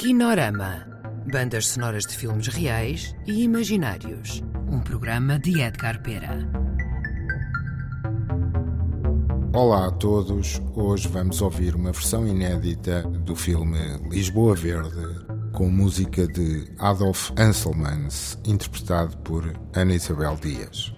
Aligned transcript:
Kinorama. 0.00 0.86
Bandas 1.30 1.66
sonoras 1.66 2.06
de 2.06 2.16
filmes 2.16 2.46
reais 2.46 3.14
e 3.26 3.42
imaginários. 3.42 4.42
Um 4.66 4.80
programa 4.80 5.38
de 5.38 5.60
Edgar 5.60 6.02
Pera. 6.02 6.38
Olá 9.52 9.88
a 9.88 9.90
todos. 9.90 10.58
Hoje 10.74 11.06
vamos 11.06 11.42
ouvir 11.42 11.76
uma 11.76 11.92
versão 11.92 12.26
inédita 12.26 13.02
do 13.02 13.36
filme 13.36 13.78
Lisboa 14.10 14.54
Verde, 14.56 15.26
com 15.52 15.68
música 15.68 16.26
de 16.26 16.72
Adolf 16.78 17.30
Anselmans, 17.38 18.38
interpretado 18.46 19.18
por 19.18 19.52
Ana 19.74 19.96
Isabel 19.96 20.34
Dias. 20.40 20.94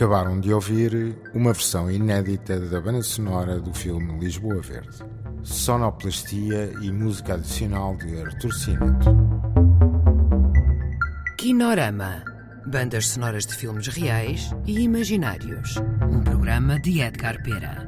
acabaram 0.00 0.40
de 0.40 0.50
ouvir 0.50 1.14
uma 1.34 1.52
versão 1.52 1.90
inédita 1.90 2.58
da 2.58 2.80
banda 2.80 3.02
sonora 3.02 3.60
do 3.60 3.70
filme 3.74 4.18
Lisboa 4.18 4.62
Verde, 4.62 4.96
sonoplastia 5.42 6.72
e 6.80 6.90
música 6.90 7.34
adicional 7.34 7.94
de 7.98 8.18
Artur 8.18 8.50
Sinato. 8.50 9.39
Kinorama. 11.60 12.24
Bandas 12.64 13.08
sonoras 13.08 13.44
de 13.44 13.54
filmes 13.54 13.86
reais 13.88 14.50
e 14.66 14.80
imaginários. 14.80 15.76
Um 16.10 16.22
programa 16.24 16.80
de 16.80 17.02
Edgar 17.02 17.42
Pera. 17.42 17.86